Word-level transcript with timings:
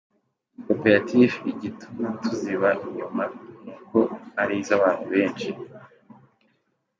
Koperative 0.65 1.35
igituma 1.51 2.05
tuziba 2.21 2.69
inyuma 2.85 3.23
ni 3.63 3.71
uko 3.73 3.99
ari 4.41 4.53
iz’abantu 4.61 5.05
benshi. 5.13 5.49